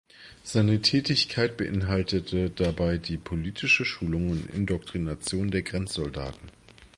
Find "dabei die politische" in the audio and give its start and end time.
2.49-3.85